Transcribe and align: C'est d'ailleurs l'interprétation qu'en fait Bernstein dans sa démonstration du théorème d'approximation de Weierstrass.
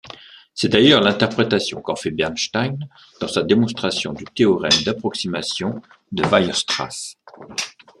C'est 0.55 0.69
d'ailleurs 0.69 1.01
l'interprétation 1.03 1.79
qu'en 1.83 1.95
fait 1.95 2.09
Bernstein 2.09 2.89
dans 3.19 3.27
sa 3.27 3.43
démonstration 3.43 4.13
du 4.13 4.23
théorème 4.23 4.71
d'approximation 4.83 5.79
de 6.11 6.23
Weierstrass. 6.23 7.17